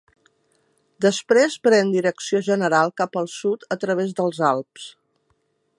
[1.05, 4.89] Després pren direcció general cap al sud a través dels Alps.